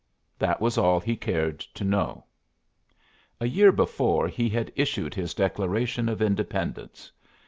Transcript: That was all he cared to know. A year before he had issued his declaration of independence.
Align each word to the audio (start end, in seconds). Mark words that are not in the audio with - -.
That 0.39 0.59
was 0.59 0.79
all 0.79 0.99
he 0.99 1.15
cared 1.15 1.59
to 1.59 1.83
know. 1.83 2.23
A 3.39 3.45
year 3.47 3.71
before 3.71 4.27
he 4.27 4.49
had 4.49 4.73
issued 4.75 5.13
his 5.13 5.35
declaration 5.35 6.09
of 6.09 6.23
independence. 6.23 7.11